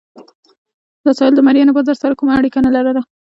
دا 1.05 1.11
ساحل 1.17 1.33
د 1.35 1.41
مریانو 1.47 1.75
بازار 1.77 1.97
سره 2.03 2.17
کومه 2.19 2.33
اړیکه 2.39 2.59
نه 2.65 2.71
لرله. 2.75 3.01